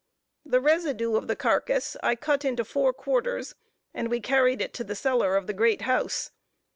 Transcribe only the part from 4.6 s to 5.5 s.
to the cellar of